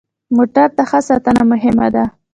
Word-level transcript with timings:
موټر 0.35 0.67
ته 0.77 0.83
ښه 0.89 0.99
ساتنه 1.07 1.43
مهمه 1.51 1.87
ده. 1.95 2.05